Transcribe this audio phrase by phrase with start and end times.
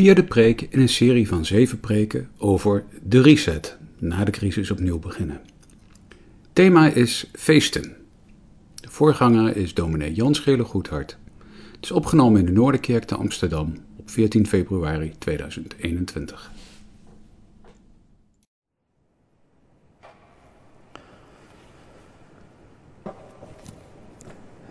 [0.00, 4.98] Vierde preek in een serie van zeven preken over de reset, na de crisis opnieuw
[4.98, 5.40] beginnen.
[6.52, 7.96] Thema is feesten.
[8.74, 11.16] De voorganger is dominee Jan Schele Goedhart.
[11.72, 16.50] Het is opgenomen in de Noorderkerk te Amsterdam op 14 februari 2021.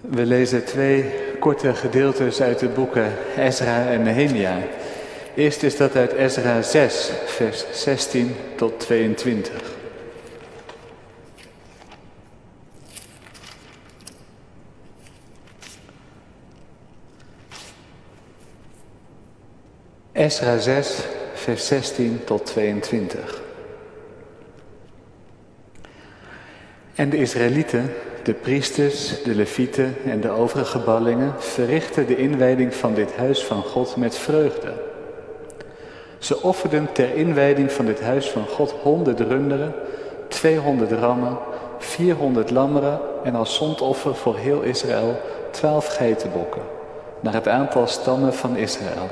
[0.02, 1.06] We lezen twee
[1.40, 4.58] korte gedeeltes uit de boeken Ezra en Nehemia.
[5.36, 9.78] Eerst is dat uit Ezra 6, vers 16 tot 22.
[20.12, 20.98] Ezra 6,
[21.34, 23.42] vers 16 tot 22.
[26.96, 32.94] En de Israëlieten de priesters, de levieten en de overige ballingen verrichtten de inwijding van
[32.94, 34.89] dit huis van God met vreugde.
[36.20, 39.74] Ze offerden ter inwijding van dit huis van God honderd runderen,
[40.28, 41.38] 200 rammen,
[41.78, 45.20] 400 lammeren en als zondoffer voor heel Israël
[45.52, 46.62] twaalf geitenbokken,
[47.20, 49.10] naar het aantal stammen van Israël.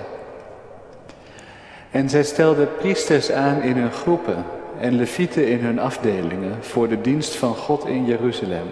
[1.92, 4.46] En zij stelden priesters aan in hun groepen
[4.80, 8.68] en levieten in hun afdelingen voor de dienst van God in Jeruzalem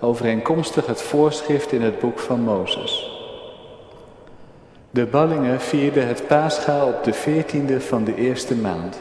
[0.00, 3.19] overeenkomstig het voorschrift in het boek van Mozes.
[4.92, 9.00] De ballingen vierden het paascha op de veertiende van de eerste maand.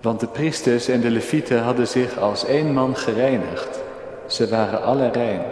[0.00, 3.80] Want de priesters en de levieten hadden zich als één man gereinigd.
[4.26, 5.42] Ze waren alle rein.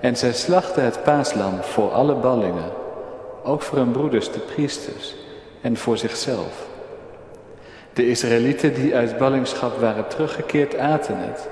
[0.00, 2.70] En zij slachten het paaslam voor alle ballingen,
[3.42, 5.14] ook voor hun broeders de priesters
[5.60, 6.66] en voor zichzelf.
[7.92, 11.48] De Israëlieten die uit ballingschap waren teruggekeerd aten het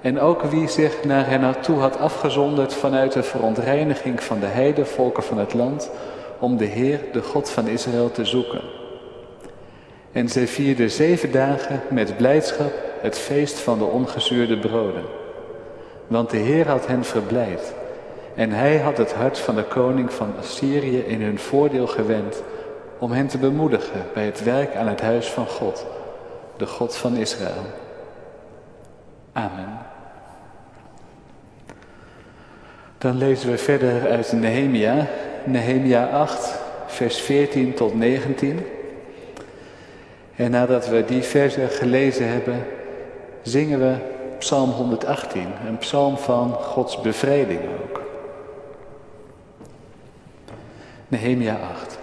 [0.00, 5.22] en ook wie zich naar hen naartoe had afgezonderd vanuit de verontreiniging van de heidevolken
[5.22, 5.90] van het land,
[6.38, 8.60] om de Heer, de God van Israël, te zoeken.
[10.12, 15.04] En zij vierden zeven dagen met blijdschap het feest van de ongezuurde broden.
[16.06, 17.74] Want de Heer had hen verblijd.
[18.34, 22.42] En hij had het hart van de koning van Assyrië in hun voordeel gewend,
[22.98, 25.86] om hen te bemoedigen bij het werk aan het huis van God,
[26.56, 27.64] de God van Israël.
[29.32, 29.89] Amen.
[33.00, 35.06] Dan lezen we verder uit Nehemia,
[35.44, 38.66] Nehemia 8, vers 14 tot 19.
[40.36, 42.66] En nadat we die versen gelezen hebben,
[43.42, 43.94] zingen we
[44.38, 48.02] Psalm 118, een psalm van Gods bevrijding ook.
[51.08, 51.98] Nehemia 8.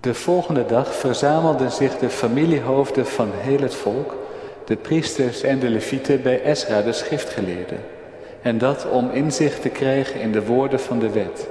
[0.00, 4.16] De volgende dag verzamelden zich de familiehoofden van heel het volk,
[4.64, 7.76] de priesters en de levieten bij Esra, de schriftgeleerde.
[8.46, 11.48] En dat om inzicht te krijgen in de woorden van de wet.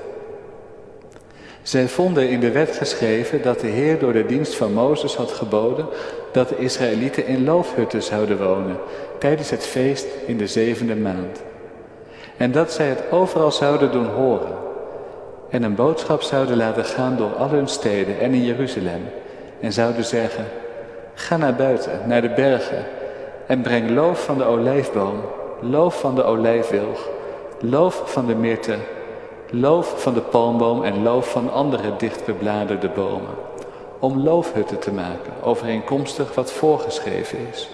[1.61, 5.31] Zij vonden in de wet geschreven dat de Heer door de dienst van Mozes had
[5.31, 5.85] geboden
[6.31, 8.77] dat de Israëlieten in loofhutten zouden wonen
[9.19, 11.41] tijdens het feest in de zevende maand.
[12.37, 14.57] En dat zij het overal zouden doen horen
[15.49, 19.03] en een boodschap zouden laten gaan door al hun steden en in Jeruzalem
[19.59, 20.45] en zouden zeggen,
[21.13, 22.85] ga naar buiten, naar de bergen
[23.47, 25.21] en breng loof van de olijfboom
[25.59, 27.07] loof van de olijfwilg,
[27.59, 28.77] loof van de myrte,
[29.49, 33.35] loof van de palmboom en loof van andere dichtbebladerde bomen.
[33.99, 37.69] Om loofhutten te maken, overeenkomstig wat voorgeschreven is.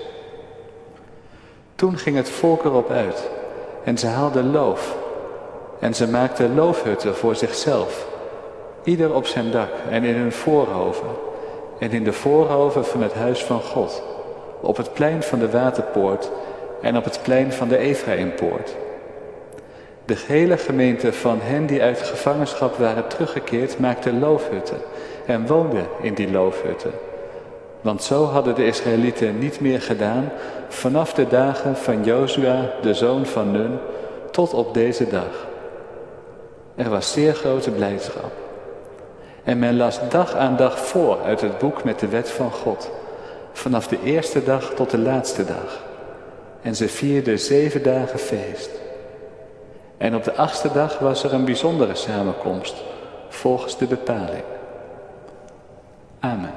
[1.75, 3.29] Toen ging het volk erop uit
[3.83, 4.97] en ze haalden loof.
[5.79, 8.07] En ze maakten loofhutten voor zichzelf,
[8.83, 11.07] ieder op zijn dak en in hun voorhoven.
[11.79, 14.03] En in de voorhoven van het huis van God,
[14.59, 16.31] op het plein van de waterpoort
[16.81, 18.75] en op het plein van de Ephraimpoort.
[20.05, 24.77] De hele gemeente van hen die uit gevangenschap waren teruggekeerd maakte loofhutten
[25.25, 26.91] en woonden in die loofhutten.
[27.81, 30.31] Want zo hadden de Israëlieten niet meer gedaan
[30.67, 33.77] vanaf de dagen van Jozua, de zoon van Nun,
[34.31, 35.47] tot op deze dag.
[36.75, 38.31] Er was zeer grote blijdschap.
[39.43, 42.91] En men las dag aan dag voor uit het boek met de wet van God,
[43.53, 45.89] vanaf de eerste dag tot de laatste dag
[46.61, 48.69] en ze vierden zeven dagen feest.
[49.97, 52.75] En op de achtste dag was er een bijzondere samenkomst,
[53.29, 54.43] volgens de bepaling.
[56.19, 56.53] Amen.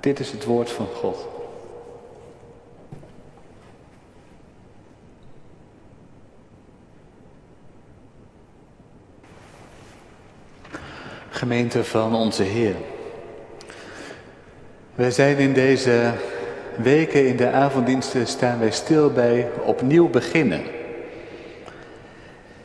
[0.00, 1.28] Dit is het woord van God.
[11.30, 12.74] Gemeente van onze Heer.
[14.94, 16.12] We zijn in deze
[16.76, 20.62] weken in de avonddiensten staan wij stil bij opnieuw beginnen.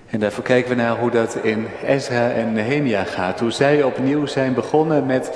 [0.10, 3.40] En daarvoor kijken we naar hoe dat in Ezra en Nehemia gaat.
[3.40, 5.32] Hoe zij opnieuw zijn begonnen met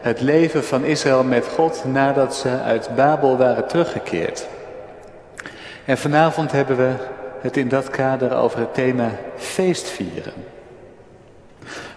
[0.00, 4.46] het leven van Israël met God nadat ze uit Babel waren teruggekeerd.
[5.84, 6.92] En vanavond hebben we
[7.40, 10.32] het in dat kader over het thema feestvieren.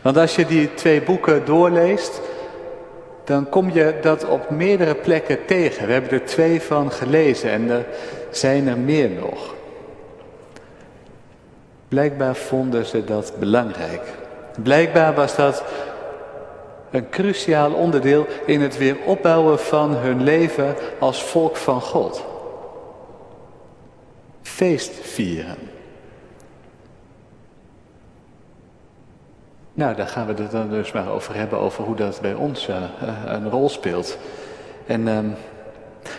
[0.01, 2.21] Want als je die twee boeken doorleest,
[3.25, 5.87] dan kom je dat op meerdere plekken tegen.
[5.87, 7.85] We hebben er twee van gelezen en er
[8.31, 9.53] zijn er meer nog.
[11.87, 14.01] Blijkbaar vonden ze dat belangrijk.
[14.63, 15.63] Blijkbaar was dat
[16.91, 22.25] een cruciaal onderdeel in het weer opbouwen van hun leven als volk van God.
[24.41, 25.74] Feest vieren.
[29.75, 32.69] Nou, daar gaan we het dan dus maar over hebben, over hoe dat bij ons
[32.69, 32.75] uh,
[33.25, 34.17] een rol speelt.
[34.87, 35.19] En uh,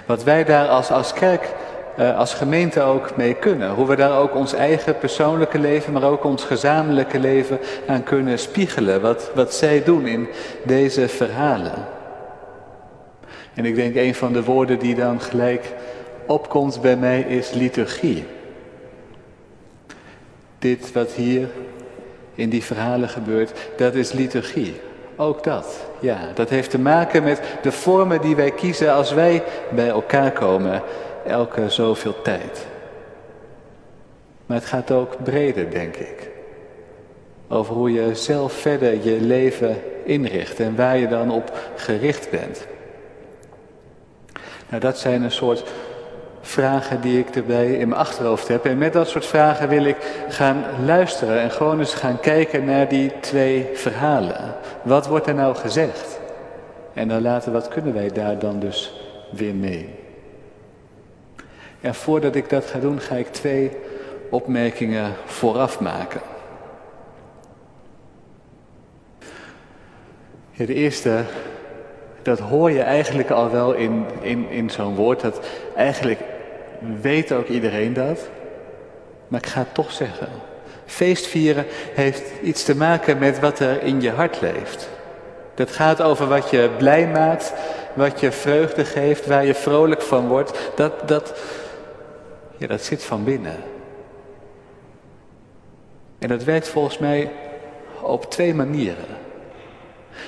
[0.07, 1.55] wat wij daar als, als kerk,
[1.99, 3.71] uh, als gemeente ook mee kunnen.
[3.71, 8.39] Hoe we daar ook ons eigen persoonlijke leven, maar ook ons gezamenlijke leven aan kunnen
[8.39, 9.01] spiegelen.
[9.01, 10.29] Wat, wat zij doen in
[10.65, 11.87] deze verhalen.
[13.55, 15.75] En ik denk een van de woorden die dan gelijk
[16.27, 18.25] opkomt bij mij is liturgie.
[20.59, 21.49] Dit wat hier
[22.37, 24.81] in die verhalen gebeurt, dat is liturgie.
[25.17, 26.19] Ook dat, ja.
[26.35, 30.83] Dat heeft te maken met de vormen die wij kiezen als wij bij elkaar komen,
[31.27, 32.67] elke zoveel tijd.
[34.47, 36.31] Maar het gaat ook breder, denk ik.
[37.49, 42.67] Over hoe je zelf verder je leven inricht en waar je dan op gericht bent.
[44.69, 45.65] Nou, dat zijn een soort
[46.47, 48.65] vragen die ik erbij in mijn achterhoofd heb.
[48.65, 49.97] En met dat soort vragen wil ik
[50.29, 54.55] gaan luisteren en gewoon eens gaan kijken naar die twee verhalen.
[54.83, 56.21] Wat wordt er nou gezegd?
[56.95, 59.01] En dan laten, wat kunnen wij daar dan dus
[59.31, 59.95] weer mee?
[61.81, 63.71] En voordat ik dat ga doen, ga ik twee
[64.31, 66.21] opmerkingen vooraf maken.
[70.57, 71.25] de eerste,
[72.23, 75.41] dat hoor je eigenlijk al wel in, in, in zo'n woord, dat
[75.75, 76.21] eigenlijk
[77.01, 78.29] weet ook iedereen dat.
[79.29, 80.29] Maar ik ga het toch zeggen.
[80.87, 84.89] Feestvieren heeft iets te maken met wat er in je hart leeft.
[85.55, 87.53] Dat gaat over wat je blij maakt,
[87.95, 90.71] wat je vreugde geeft, waar je vrolijk van wordt.
[90.75, 91.35] Dat, dat,
[92.57, 93.57] ja, dat zit van binnen.
[96.19, 97.31] En dat werkt volgens mij
[98.01, 99.25] op twee manieren.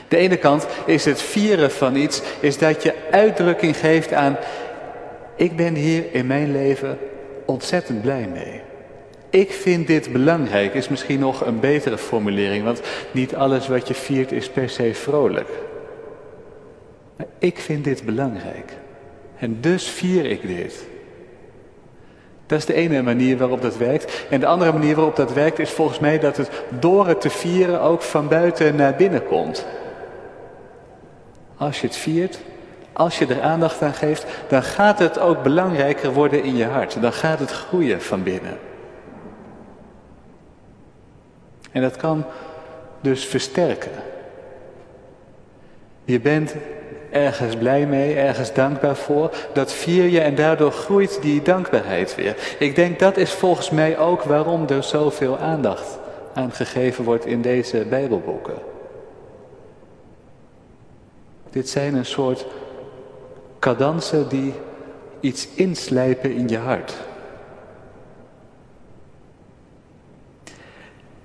[0.09, 4.37] De ene kant is het vieren van iets, is dat je uitdrukking geeft aan
[5.39, 6.99] ik ben hier in mijn leven
[7.45, 8.61] ontzettend blij mee.
[9.31, 12.81] Ik vind dit belangrijk, is misschien nog een betere formulering, want
[13.11, 15.49] niet alles wat je viert is per se vrolijk.
[17.17, 18.73] Maar ik vind dit belangrijk.
[19.39, 20.87] En dus vier ik dit.
[22.47, 24.27] Dat is de ene manier waarop dat werkt.
[24.31, 27.31] En de andere manier waarop dat werkt is volgens mij dat het door het te
[27.31, 29.67] vieren ook van buiten naar binnen komt.
[31.57, 32.39] Als je het viert,
[32.99, 37.03] als je er aandacht aan geeft, dan gaat het ook belangrijker worden in je hart.
[37.03, 38.59] Dan gaat het groeien van binnen.
[41.73, 42.25] En dat kan
[43.01, 43.91] dus versterken.
[46.05, 46.55] Je bent
[47.11, 49.31] ergens blij mee, ergens dankbaar voor.
[49.53, 52.37] Dat vier je en daardoor groeit die dankbaarheid weer.
[52.59, 55.99] Ik denk dat is volgens mij ook waarom er zoveel aandacht
[56.35, 58.59] aan gegeven wordt in deze Bijbelboeken.
[61.51, 62.47] Dit zijn een soort
[63.59, 64.55] cadansen die
[65.21, 66.95] iets inslijpen in je hart.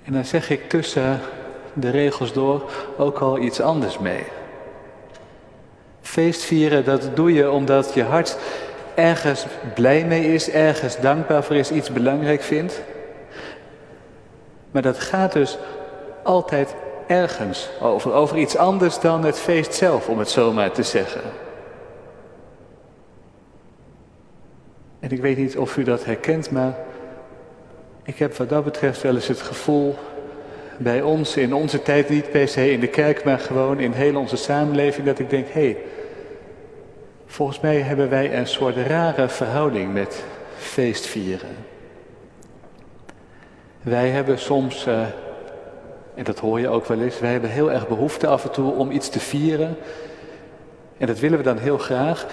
[0.03, 1.19] En dan zeg ik tussen
[1.73, 4.23] de regels door ook al iets anders mee.
[6.01, 8.37] Feestvieren, dat doe je omdat je hart
[8.95, 12.81] ergens blij mee is, ergens dankbaar voor is, iets belangrijk vindt.
[14.71, 15.57] Maar dat gaat dus
[16.23, 16.75] altijd
[17.07, 21.21] ergens over, over iets anders dan het feest zelf, om het zo maar te zeggen.
[25.13, 26.77] Ik weet niet of u dat herkent, maar
[28.03, 29.95] ik heb wat dat betreft wel eens het gevoel
[30.77, 34.15] bij ons, in onze tijd, niet per se in de kerk, maar gewoon in heel
[34.15, 35.77] onze samenleving, dat ik denk, hé, hey,
[37.25, 40.23] volgens mij hebben wij een soort rare verhouding met
[40.57, 41.55] feestvieren.
[43.81, 45.01] Wij hebben soms, uh,
[46.15, 48.71] en dat hoor je ook wel eens, wij hebben heel erg behoefte af en toe
[48.71, 49.77] om iets te vieren.
[50.97, 52.25] En dat willen we dan heel graag.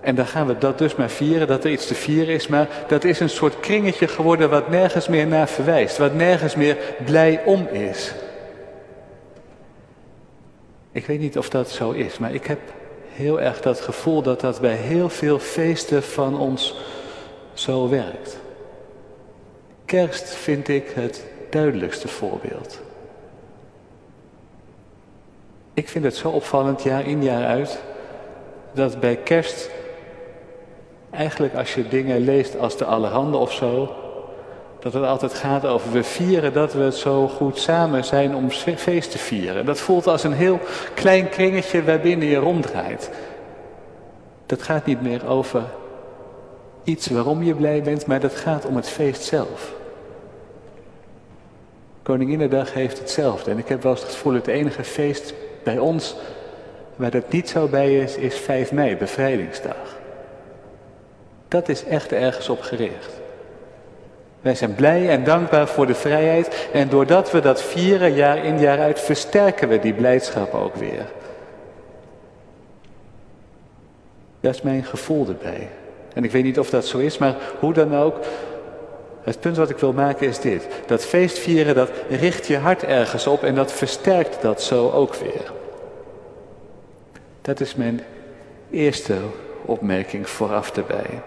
[0.00, 2.46] En dan gaan we dat dus maar vieren, dat er iets te vieren is.
[2.46, 5.98] Maar dat is een soort kringetje geworden wat nergens meer naar verwijst.
[5.98, 8.14] Wat nergens meer blij om is.
[10.92, 12.58] Ik weet niet of dat zo is, maar ik heb
[13.08, 16.74] heel erg dat gevoel dat dat bij heel veel feesten van ons
[17.52, 18.38] zo werkt.
[19.84, 22.80] Kerst vind ik het duidelijkste voorbeeld.
[25.74, 27.78] Ik vind het zo opvallend, jaar in jaar uit,
[28.72, 29.70] dat bij kerst,
[31.10, 33.94] eigenlijk als je dingen leest als de Allerhande of zo,
[34.80, 38.50] dat het altijd gaat over we vieren dat we het zo goed samen zijn om
[38.50, 39.66] feest te vieren.
[39.66, 40.60] Dat voelt als een heel
[40.94, 43.10] klein kringetje waarbinnen je ronddraait.
[44.46, 45.62] Dat gaat niet meer over
[46.84, 49.74] iets waarom je blij bent, maar dat gaat om het feest zelf.
[52.02, 53.50] Koninginnedag heeft hetzelfde.
[53.50, 55.34] En ik heb wel eens het gevoel, het enige feest
[55.64, 56.16] bij ons
[56.96, 59.95] waar dat niet zo bij is, is 5 mei, bevrijdingsdag.
[61.56, 63.20] Dat is echt ergens op gericht.
[64.40, 68.58] Wij zijn blij en dankbaar voor de vrijheid en doordat we dat vieren jaar in
[68.58, 71.06] jaar uit, versterken we die blijdschap ook weer.
[74.40, 75.68] Dat is mijn gevoel erbij.
[76.14, 78.16] En ik weet niet of dat zo is, maar hoe dan ook,
[79.22, 80.66] het punt wat ik wil maken is dit.
[80.86, 85.52] Dat feestvieren, dat richt je hart ergens op en dat versterkt dat zo ook weer.
[87.42, 88.00] Dat is mijn
[88.70, 89.16] eerste
[89.64, 91.22] opmerking vooraf erbij.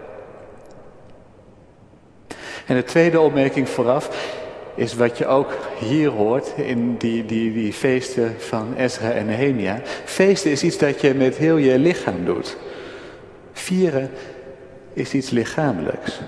[2.70, 4.34] En de tweede opmerking vooraf
[4.74, 9.80] is wat je ook hier hoort in die, die, die feesten van Ezra en Nehemia.
[10.04, 12.56] Feesten is iets dat je met heel je lichaam doet.
[13.52, 14.10] Vieren
[14.92, 16.20] is iets lichamelijks.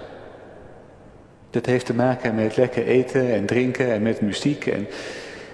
[1.51, 4.89] Dat heeft te maken met lekker eten en drinken en met muziek en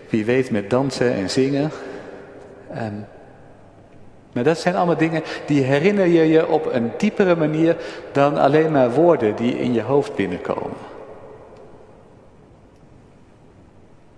[0.09, 1.71] wie weet met dansen en zingen.
[2.77, 3.07] Um,
[4.39, 7.77] maar dat zijn allemaal dingen die herinner je je op een diepere manier
[8.13, 10.77] dan alleen maar woorden die in je hoofd binnenkomen.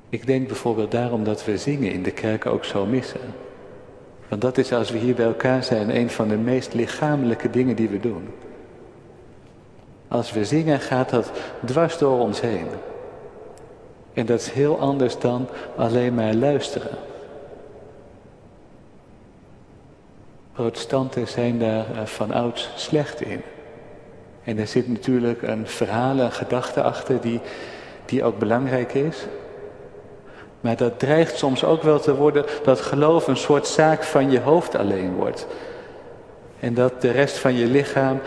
[0.08, 3.20] Ik denk bijvoorbeeld daarom dat we zingen in de kerk ook zo missen.
[4.28, 7.76] Want dat is als we hier bij elkaar zijn een van de meest lichamelijke dingen
[7.76, 8.28] die we doen.
[10.08, 11.30] Als we zingen gaat dat
[11.64, 12.66] dwars door ons heen.
[14.12, 17.09] En dat is heel anders dan alleen maar luisteren.
[20.60, 23.42] Protestanten zijn daar eh, van ouds slecht in.
[24.44, 27.40] En er zit natuurlijk een verhaal, een gedachte achter die,
[28.04, 29.26] die ook belangrijk is.
[30.60, 34.40] Maar dat dreigt soms ook wel te worden dat geloof een soort zaak van je
[34.40, 35.46] hoofd alleen wordt.
[36.58, 38.20] En dat de rest van je lichaam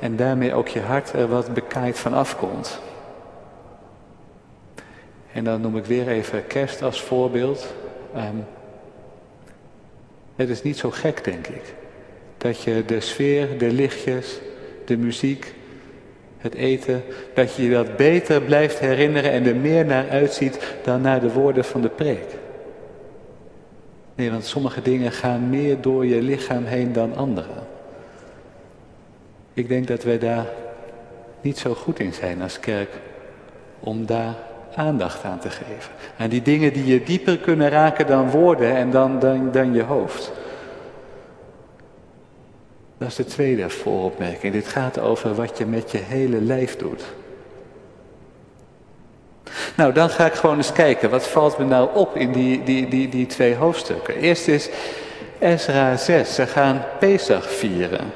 [0.00, 2.80] en daarmee ook je hart er wat bekaaid van afkomt.
[5.32, 7.74] En dan noem ik weer even kerst als voorbeeld.
[8.16, 8.46] Um,
[10.36, 11.74] het is niet zo gek, denk ik,
[12.38, 14.40] dat je de sfeer, de lichtjes,
[14.84, 15.54] de muziek,
[16.38, 17.02] het eten,
[17.34, 21.64] dat je dat beter blijft herinneren en er meer naar uitziet dan naar de woorden
[21.64, 22.34] van de preek.
[24.14, 27.48] Nee, want sommige dingen gaan meer door je lichaam heen dan andere.
[29.54, 30.46] Ik denk dat wij daar
[31.40, 32.90] niet zo goed in zijn als kerk
[33.80, 34.36] om daar
[34.76, 35.92] aandacht aan te geven.
[36.18, 39.82] Aan die dingen die je dieper kunnen raken dan woorden en dan, dan, dan je
[39.82, 40.32] hoofd.
[42.98, 44.52] Dat is de tweede vooropmerking.
[44.52, 47.04] Dit gaat over wat je met je hele lijf doet.
[49.76, 51.10] Nou, dan ga ik gewoon eens kijken.
[51.10, 54.16] Wat valt me nou op in die, die, die, die twee hoofdstukken?
[54.16, 54.68] Eerst is
[55.38, 56.34] Ezra 6.
[56.34, 58.12] Ze gaan Pesach vieren.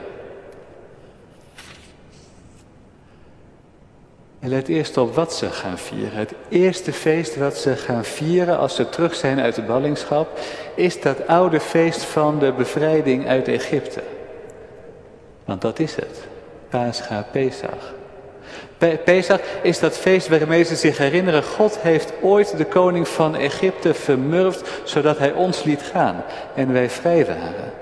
[4.40, 6.18] En let eerst op wat ze gaan vieren.
[6.18, 10.38] Het eerste feest wat ze gaan vieren als ze terug zijn uit de ballingschap,
[10.74, 14.02] is dat oude feest van de bevrijding uit Egypte.
[15.44, 16.18] Want dat is het.
[16.68, 17.94] Pascha, Pesach.
[19.04, 23.94] Pesach is dat feest waarmee ze zich herinneren, God heeft ooit de koning van Egypte
[23.94, 27.72] vermurfd, zodat hij ons liet gaan en wij vrij waren.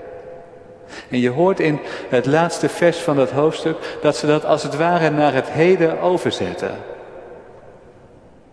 [1.09, 1.79] En je hoort in
[2.09, 6.01] het laatste vers van dat hoofdstuk dat ze dat als het ware naar het heden
[6.01, 6.75] overzetten.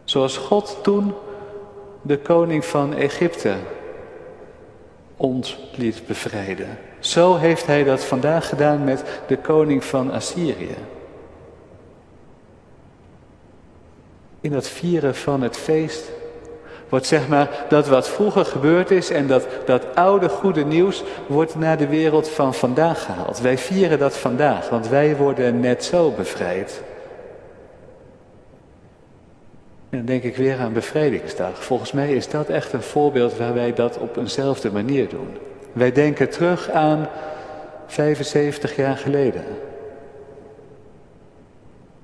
[0.05, 1.15] Zoals God toen
[2.03, 3.55] de koning van Egypte
[5.17, 6.79] ons liet bevrijden.
[6.99, 10.77] Zo heeft hij dat vandaag gedaan met de koning van Assyrië.
[14.41, 16.11] In dat vieren van het feest
[16.89, 21.55] wordt zeg maar dat wat vroeger gebeurd is en dat, dat oude goede nieuws wordt
[21.55, 23.41] naar de wereld van vandaag gehaald.
[23.41, 26.83] Wij vieren dat vandaag, want wij worden net zo bevrijd.
[29.91, 31.65] En dan denk ik weer aan bevrijdingsdag.
[31.65, 35.29] Volgens mij is dat echt een voorbeeld waar wij dat op eenzelfde manier doen.
[35.73, 37.09] Wij denken terug aan
[37.87, 39.45] 75 jaar geleden.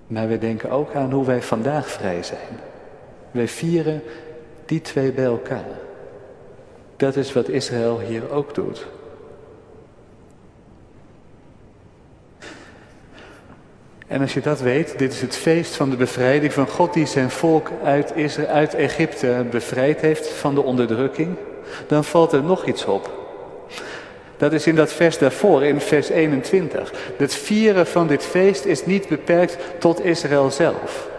[0.07, 2.61] Maar wij denken ook aan hoe wij vandaag vrij zijn.
[3.31, 4.03] Wij vieren
[4.67, 5.81] die twee bij elkaar.
[6.97, 8.87] Dat is wat Israël hier ook doet.
[14.07, 17.07] En als je dat weet, dit is het feest van de bevrijding van God die
[17.07, 21.37] zijn volk uit, Israël, uit Egypte bevrijd heeft van de onderdrukking,
[21.87, 23.11] dan valt er nog iets op.
[24.37, 26.93] Dat is in dat vers daarvoor, in vers 21.
[27.17, 31.11] Het vieren van dit feest is niet beperkt tot Israël zelf.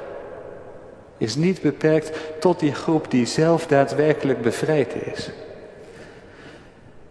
[1.18, 5.30] Is niet beperkt tot die groep die zelf daadwerkelijk bevrijd is.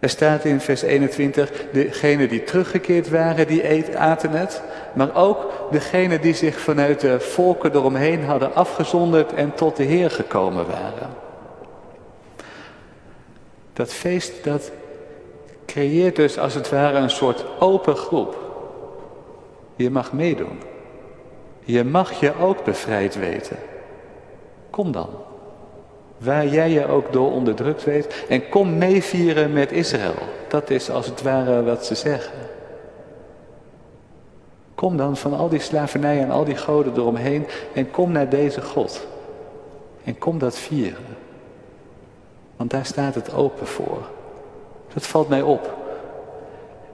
[0.03, 4.61] Er staat in vers 21, degenen die teruggekeerd waren, die aten het.
[4.93, 10.11] Maar ook degenen die zich vanuit de volken eromheen hadden afgezonderd en tot de Heer
[10.11, 11.09] gekomen waren.
[13.73, 14.71] Dat feest dat
[15.65, 18.37] creëert dus als het ware een soort open groep.
[19.75, 20.59] Je mag meedoen.
[21.63, 23.57] Je mag je ook bevrijd weten.
[24.73, 25.09] Kom dan.
[26.17, 28.25] Waar jij je ook door onderdrukt weet.
[28.29, 30.15] En kom meevieren met Israël.
[30.47, 32.33] Dat is als het ware wat ze zeggen.
[34.75, 37.47] Kom dan van al die slavernij en al die goden eromheen.
[37.73, 39.07] En kom naar deze God.
[40.03, 41.17] En kom dat vieren.
[42.55, 44.01] Want daar staat het open voor.
[44.93, 45.77] Dat valt mij op.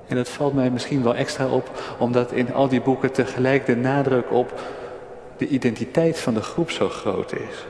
[0.07, 1.69] En dat valt mij misschien wel extra op,
[1.99, 4.53] omdat in al die boeken tegelijk de nadruk op
[5.39, 7.65] de identiteit van de groep zo groot is.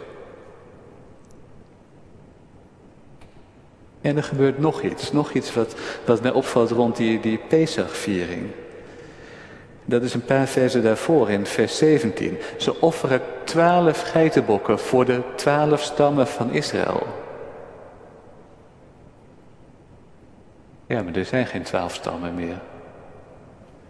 [4.01, 8.47] En er gebeurt nog iets, nog iets wat, wat mij opvalt rond die, die Pesachviering.
[9.85, 12.37] Dat is een paar versen daarvoor, in vers 17.
[12.57, 17.07] Ze offeren twaalf geitenbokken voor de twaalf stammen van Israël.
[20.87, 22.61] Ja, maar er zijn geen twaalf stammen meer.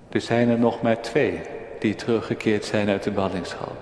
[0.10, 1.42] Er zijn er nog maar twee
[1.80, 3.76] die teruggekeerd zijn uit de ballingschap.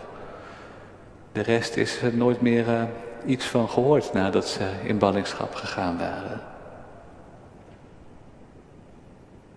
[1.32, 2.84] De rest is er nooit meer uh,
[3.26, 6.42] iets van gehoord nadat ze in ballingschap gegaan waren.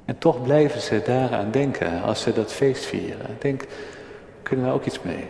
[0.05, 3.37] En toch blijven ze daaraan denken als ze dat feest vieren.
[3.39, 3.65] Denk,
[4.43, 5.27] kunnen we ook iets mee?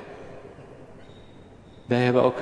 [1.87, 2.39] Wij hebben ook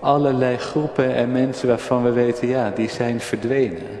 [0.00, 4.00] allerlei groepen en mensen waarvan we weten, ja, die zijn verdwenen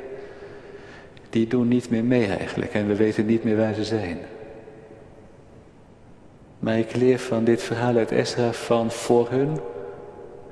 [1.30, 4.18] die doen niet meer mee eigenlijk en we weten niet meer waar ze zijn.
[6.66, 9.60] Maar ik leer van dit verhaal uit Esra van voor hun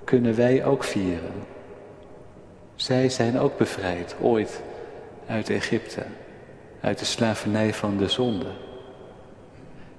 [0.05, 1.33] kunnen wij ook vieren.
[2.75, 4.63] Zij zijn ook bevrijd, ooit,
[5.27, 6.03] uit Egypte,
[6.81, 8.47] uit de slavernij van de zonde.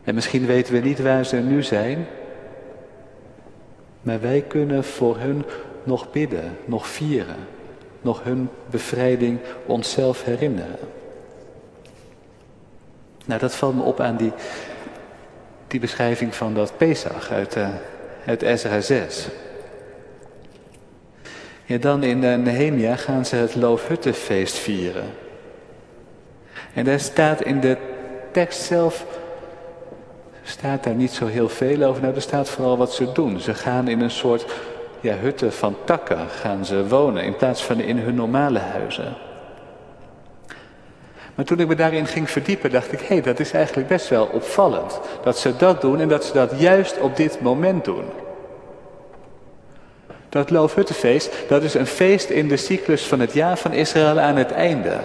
[0.04, 2.08] En misschien weten we niet waar ze nu zijn,
[4.02, 5.46] maar wij kunnen voor hun
[5.84, 7.48] nog bidden, nog vieren
[8.06, 10.80] nog hun bevrijding onszelf herinneren.
[13.26, 14.32] Nou, dat valt me op aan die,
[15.76, 17.68] die beschrijving van dat Pesach uit, uh,
[18.26, 19.28] uit Ezra 6.
[21.66, 25.04] Ja, dan in uh, Nehemia gaan ze het Loofhuttenfeest vieren.
[26.74, 27.78] En daar staat in de
[28.32, 29.06] tekst zelf,
[30.44, 32.02] staat daar niet zo heel veel over.
[32.02, 33.40] Nou, er staat vooral wat ze doen.
[33.40, 34.46] Ze gaan in een soort
[35.00, 39.18] ja, hutten van takken gaan ze wonen in plaats van in hun normale huizen.
[41.36, 44.10] Maar toen ik me daarin ging verdiepen, dacht ik, hé, hey, dat is eigenlijk best
[44.10, 45.00] wel opvallend.
[45.24, 48.06] Dat ze dat doen en dat ze dat juist op dit moment doen.
[50.30, 54.36] Dat Loofhuttenfeest, dat is een feest in de cyclus van het jaar van Israël aan
[54.36, 54.98] het einde.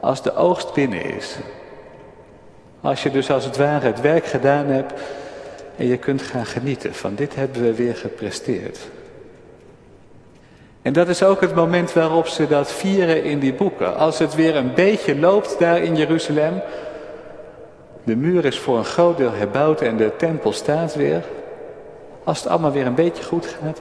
[0.00, 1.36] Als de oogst binnen is.
[2.80, 4.92] Als je dus als het ware het werk gedaan hebt
[5.76, 8.78] en je kunt gaan genieten van dit hebben we weer gepresteerd.
[10.84, 13.96] En dat is ook het moment waarop ze dat vieren in die boeken.
[13.96, 16.62] Als het weer een beetje loopt daar in Jeruzalem.
[18.02, 21.24] De muur is voor een groot deel herbouwd en de tempel staat weer.
[22.24, 23.80] Als het allemaal weer een beetje goed gaat,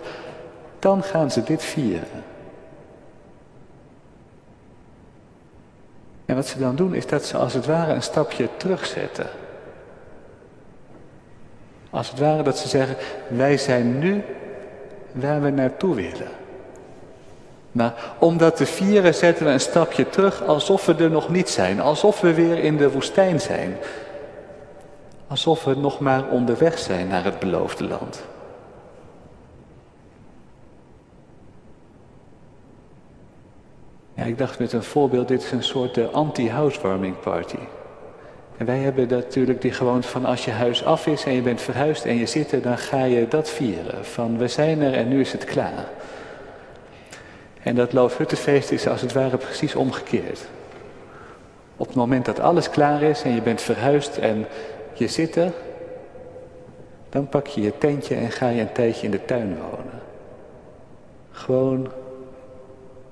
[0.80, 2.24] dan gaan ze dit vieren.
[6.26, 9.28] En wat ze dan doen is dat ze als het ware een stapje terugzetten.
[11.90, 12.96] Als het ware dat ze zeggen,
[13.28, 14.24] wij zijn nu
[15.12, 16.42] waar we naartoe willen.
[17.74, 21.50] Maar om dat te vieren zetten we een stapje terug alsof we er nog niet
[21.50, 21.82] zijn.
[21.82, 23.78] Alsof we weer in de woestijn zijn.
[25.28, 28.24] Alsof we nog maar onderweg zijn naar het beloofde land.
[34.14, 37.58] Ja, ik dacht met een voorbeeld, dit is een soort eh, anti-housewarming party.
[38.58, 41.62] En wij hebben natuurlijk die gewoonte van als je huis af is en je bent
[41.62, 44.06] verhuisd en je zit er, dan ga je dat vieren.
[44.06, 45.86] Van we zijn er en nu is het klaar.
[47.64, 50.48] En dat Loofhuttenfeest is als het ware precies omgekeerd.
[51.78, 54.46] Op het moment dat alles klaar is en je bent verhuisd en
[54.94, 55.52] je zit er,
[57.10, 60.02] dan pak je je tentje en ga je een tijdje in de tuin wonen.
[61.32, 61.92] Gewoon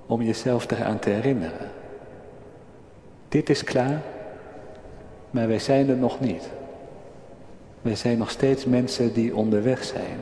[0.05, 1.71] om jezelf eraan te herinneren.
[3.29, 4.01] Dit is klaar,
[5.29, 6.49] maar wij zijn er nog niet.
[7.81, 10.19] Wij zijn nog steeds mensen die onderweg zijn.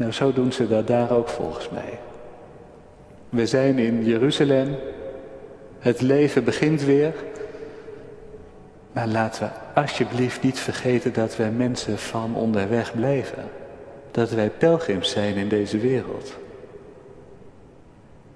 [0.00, 1.98] Nou, zo doen ze dat daar ook volgens mij.
[3.28, 4.76] We zijn in Jeruzalem.
[5.78, 7.14] Het leven begint weer.
[8.92, 13.44] Maar laten we alsjeblieft niet vergeten dat wij mensen van onderweg blijven.
[14.10, 16.36] Dat wij pelgrims zijn in deze wereld.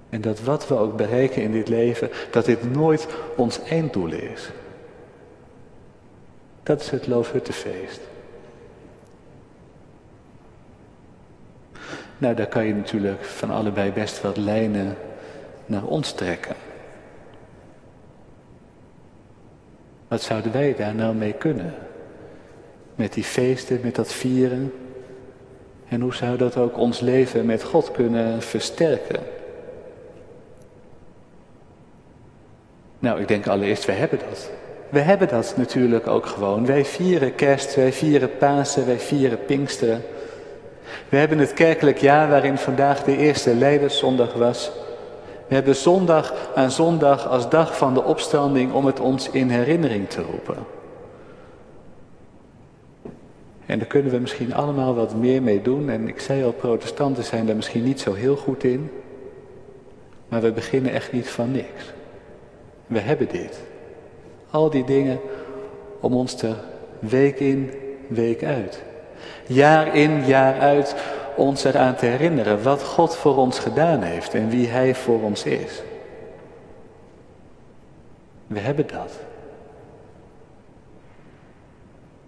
[0.09, 4.49] En dat wat we ook bereiken in dit leven, dat dit nooit ons einddoel is.
[6.63, 7.99] Dat is het Loofhuttenfeest.
[12.17, 14.97] Nou, daar kan je natuurlijk van allebei best wat lijnen
[15.65, 16.55] naar ons trekken.
[20.07, 21.73] Wat zouden wij daar nou mee kunnen?
[22.95, 24.73] Met die feesten, met dat vieren.
[25.87, 29.19] En hoe zou dat ook ons leven met God kunnen versterken?
[32.99, 34.51] Nou, ik denk allereerst, we hebben dat.
[34.89, 36.65] We hebben dat natuurlijk ook gewoon.
[36.65, 40.01] Wij vieren kerst, wij vieren Pasen, wij vieren Pinksteren.
[41.09, 44.71] We hebben het kerkelijk jaar waarin vandaag de eerste Leiderszondag was.
[45.47, 50.09] We hebben zondag aan zondag als dag van de opstanding om het ons in herinnering
[50.09, 50.57] te roepen.
[53.65, 55.89] En daar kunnen we misschien allemaal wat meer mee doen.
[55.89, 58.91] En ik zei al, protestanten zijn daar misschien niet zo heel goed in.
[60.27, 61.93] Maar we beginnen echt niet van niks.
[62.87, 63.59] We hebben dit.
[64.49, 65.19] Al die dingen
[65.99, 66.53] om ons te
[66.99, 67.71] week in,
[68.07, 68.83] week uit.
[69.47, 70.95] Jaar in, jaar uit
[71.35, 75.43] ons eraan te herinneren wat God voor ons gedaan heeft en wie Hij voor ons
[75.43, 75.81] is.
[78.47, 79.19] We hebben dat.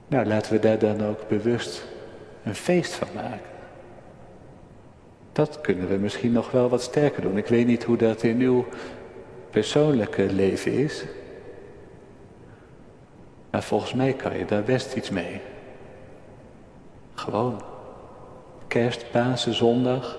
[0.08, 1.86] Nou, laten we daar dan ook bewust
[2.44, 3.56] een feest van maken.
[5.32, 7.38] Dat kunnen we misschien nog wel wat sterker doen.
[7.38, 8.66] Ik weet niet hoe dat in uw
[9.50, 11.04] persoonlijke leven is.
[13.50, 15.42] Maar volgens mij kan je daar best iets mee.
[17.18, 17.62] Gewoon.
[18.68, 20.18] Kerst, Pasen, Zondag.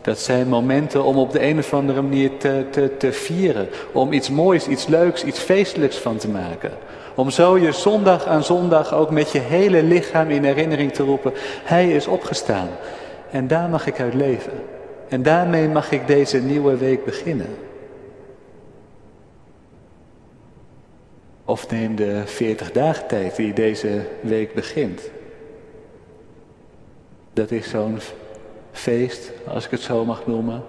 [0.00, 3.68] Dat zijn momenten om op de een of andere manier te, te, te vieren.
[3.92, 6.70] Om iets moois, iets leuks, iets feestelijks van te maken.
[7.14, 11.32] Om zo je zondag aan zondag ook met je hele lichaam in herinnering te roepen.
[11.64, 12.68] Hij is opgestaan.
[13.30, 14.52] En daar mag ik uit leven.
[15.08, 17.56] En daarmee mag ik deze nieuwe week beginnen.
[21.44, 25.10] Of neem de 40 dagen tijd die deze week begint.
[27.38, 27.98] Dat is zo'n
[28.72, 30.64] feest, als ik het zo mag noemen,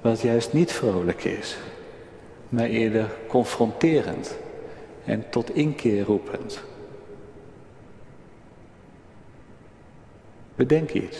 [0.00, 1.56] wat juist niet vrolijk is,
[2.48, 4.36] maar eerder confronterend
[5.04, 6.60] en tot inkeer roepend.
[10.54, 11.18] Bedenk iets.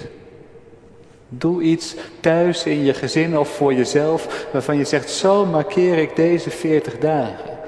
[1.29, 6.17] Doe iets thuis in je gezin of voor jezelf waarvan je zegt, zo markeer ik
[6.17, 7.59] deze 40 dagen.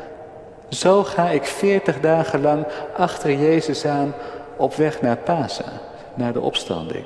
[0.68, 2.66] Zo ga ik 40 dagen lang
[2.96, 4.14] achter Jezus aan
[4.56, 7.04] op weg naar Pasen naar de opstanding.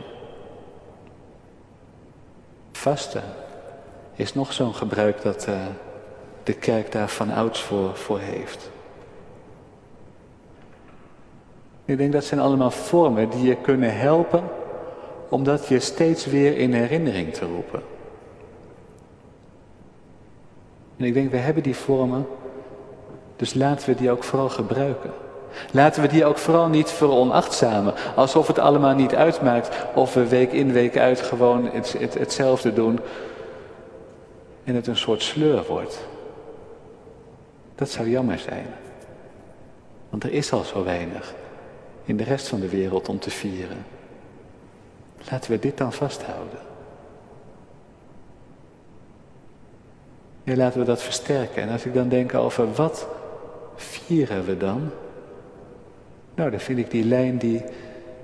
[2.73, 3.23] Vasten
[4.15, 5.67] is nog zo'n gebruik dat uh,
[6.43, 8.71] de kerk daar van ouds voor, voor heeft.
[11.85, 14.45] Ik denk dat zijn allemaal vormen die je kunnen helpen
[15.29, 17.83] om dat je steeds weer in herinnering te roepen.
[20.97, 22.27] En ik denk, we hebben die vormen,
[23.37, 25.11] dus laten we die ook vooral gebruiken.
[25.71, 30.53] Laten we die ook vooral niet veronachtzamen, alsof het allemaal niet uitmaakt of we week
[30.53, 33.01] in week uit gewoon het, het, hetzelfde doen
[34.65, 35.99] en het een soort sleur wordt.
[37.75, 38.67] Dat zou jammer zijn.
[40.11, 41.35] Want er is al zo weinig
[42.05, 43.87] in de rest van de wereld om te vieren.
[45.31, 46.59] Laten we dit dan vasthouden.
[50.43, 51.63] Ja, laten we dat versterken.
[51.63, 53.07] En als ik dan denk over wat
[53.77, 54.91] vieren we dan?
[56.37, 57.63] Nou, dan vind ik die lijn die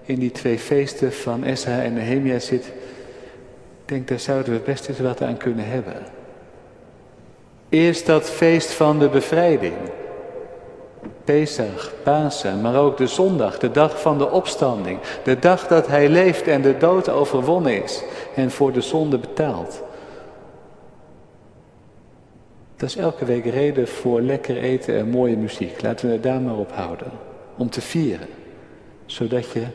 [0.03, 2.67] in die twee feesten van Esra en Nehemia zit.
[2.67, 5.97] Ik denk, daar zouden we best eens wat aan kunnen hebben.
[7.69, 9.75] Eerst dat feest van de bevrijding.
[11.25, 14.99] Pesach, Pasen, maar ook de zondag, de dag van de opstanding.
[15.25, 18.03] De dag dat hij leeft en de dood overwonnen is
[18.35, 19.83] en voor de zonde betaald.
[22.77, 25.83] Dat is elke week reden voor lekker eten en mooie muziek.
[25.83, 28.29] Laten we het daar maar op houden om te vieren.
[29.07, 29.67] Zodat je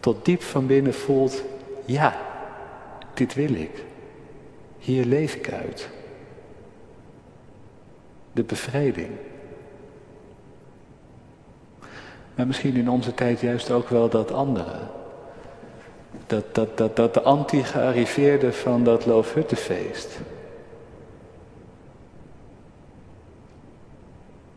[0.00, 1.42] tot diep van binnen voelt,
[1.84, 2.16] ja,
[3.14, 3.84] dit wil ik.
[4.78, 5.88] Hier leef ik uit.
[8.32, 9.10] De bevrijding.
[12.34, 14.78] Maar misschien in onze tijd juist ook wel dat andere.
[16.26, 20.18] Dat, dat, dat, dat de anti-gearriveerde van dat Loofhuttenfeest.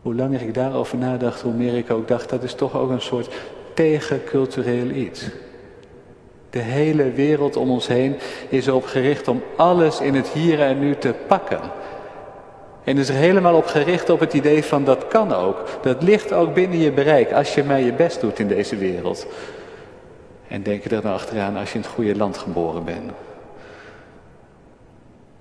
[0.02, 3.00] Hoe langer ik daarover nadacht, hoe meer ik ook dacht, dat is toch ook een
[3.00, 3.34] soort
[3.74, 5.28] tegencultureel iets.
[6.50, 8.16] De hele wereld om ons heen
[8.48, 11.60] is erop gericht om alles in het hier en nu te pakken.
[12.84, 15.64] En is er helemaal op gericht op het idee van dat kan ook.
[15.82, 19.26] Dat ligt ook binnen je bereik als je maar je best doet in deze wereld.
[20.48, 23.12] En denk er dan achteraan als je in het goede land geboren bent.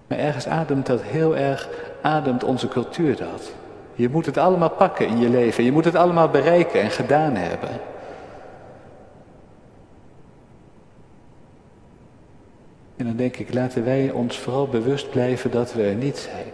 [0.07, 1.69] Maar ergens ademt dat heel erg,
[2.01, 3.51] ademt onze cultuur dat.
[3.99, 5.63] Je moet het allemaal pakken in je leven.
[5.63, 7.69] Je moet het allemaal bereiken en gedaan hebben.
[12.95, 16.51] En dan denk ik, laten wij ons vooral bewust blijven dat we er niet zijn.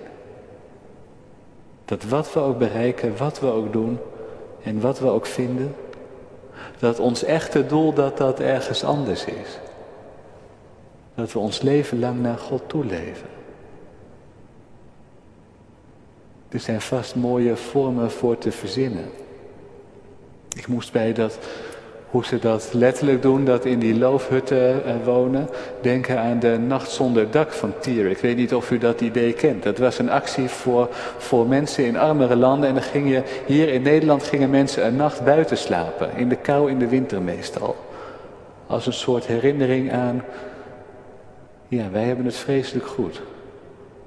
[1.85, 3.99] Dat wat we ook bereiken, wat we ook doen
[4.63, 5.75] en wat we ook vinden,
[6.79, 9.59] dat ons echte doel dat dat ergens anders is.
[11.15, 13.33] Dat we ons leven lang naar God toe leven.
[16.55, 19.05] Er zijn vast mooie vormen voor te verzinnen.
[20.55, 21.39] Ik moest bij dat
[22.09, 25.49] hoe ze dat letterlijk doen, dat in die loofhutten eh, wonen.
[25.81, 28.09] Denken aan de Nacht zonder dak van Tier.
[28.09, 29.63] Ik weet niet of u dat idee kent.
[29.63, 30.87] Dat was een actie voor,
[31.17, 32.69] voor mensen in armere landen.
[32.69, 36.09] En dan ging je, hier in Nederland gingen mensen een nacht buiten slapen.
[36.15, 37.75] In de kou in de winter meestal.
[38.67, 40.23] Als een soort herinnering aan,
[41.67, 43.21] ja, wij hebben het vreselijk goed.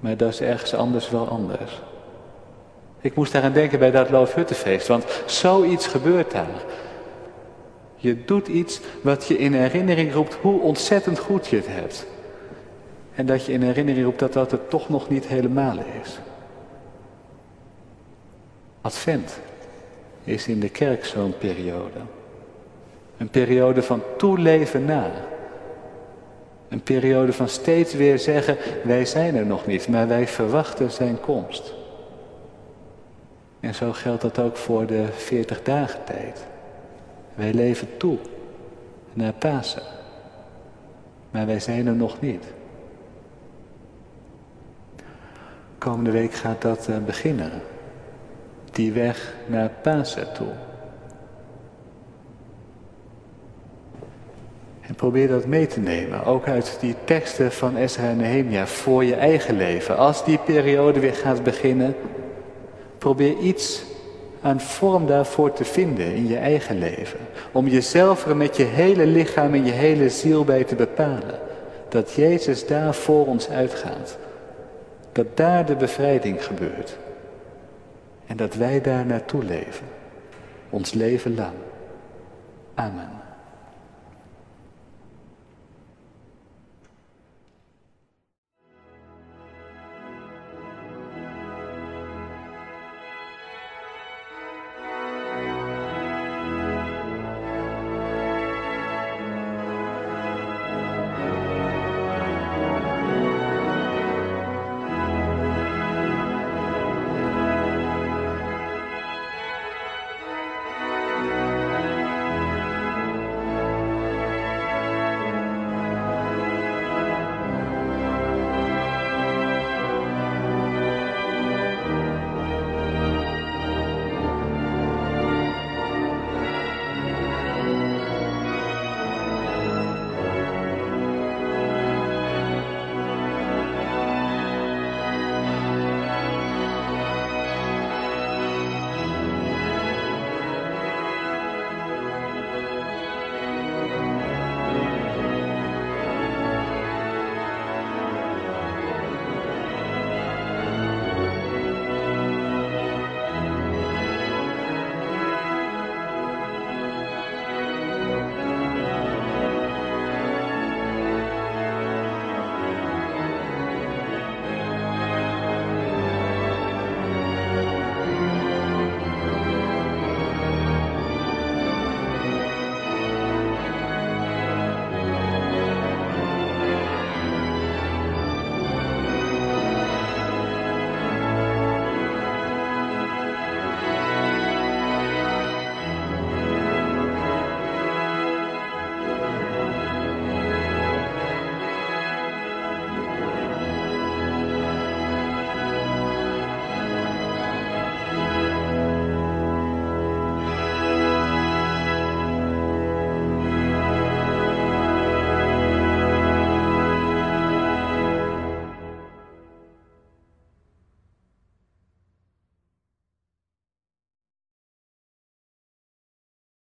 [0.00, 1.80] Maar dat is ergens anders wel anders.
[3.00, 6.62] Ik moest daaraan denken bij dat Loofhuttenfeest, want zoiets gebeurt daar.
[7.96, 12.06] Je doet iets wat je in herinnering roept hoe ontzettend goed je het hebt.
[13.14, 16.18] En dat je in herinnering roept dat dat het toch nog niet helemaal is.
[18.80, 19.38] Advent
[20.24, 21.98] is in de kerk zo'n periode.
[23.16, 25.10] Een periode van toeleven na.
[26.68, 31.20] Een periode van steeds weer zeggen, wij zijn er nog niet, maar wij verwachten zijn
[31.20, 31.77] komst.
[33.60, 36.46] En zo geldt dat ook voor de 40 dagen tijd.
[37.34, 38.18] Wij leven toe
[39.12, 39.82] naar Pasen.
[41.30, 42.44] Maar wij zijn er nog niet.
[45.78, 47.50] Komende week gaat dat eh, beginnen.
[48.70, 50.52] Die weg naar Pasen toe.
[54.80, 59.04] En probeer dat mee te nemen, ook uit die teksten van Esra en Nehemia, voor
[59.04, 59.96] je eigen leven.
[59.96, 61.94] Als die periode weer gaat beginnen,
[62.98, 63.82] probeer iets
[64.40, 67.18] aan vorm daarvoor te vinden in je eigen leven.
[67.52, 71.38] Om jezelf er met je hele lichaam en je hele ziel bij te bepalen.
[71.88, 74.18] Dat Jezus daar voor ons uitgaat.
[75.12, 76.96] Dat daar de bevrijding gebeurt.
[78.26, 79.86] En dat wij daar naartoe leven.
[80.70, 81.54] Ons leven lang.
[82.74, 83.17] Amen.